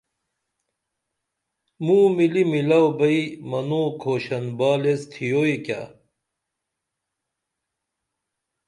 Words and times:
موں 1.85 2.05
مِلی 2.15 2.43
میلو 2.51 2.83
بئی 2.97 3.19
منو 3.49 3.83
کھوشن 4.01 4.45
بال 4.57 4.81
ایس 4.89 5.01
تھیوئی 5.11 5.55
کیہ 5.65 5.83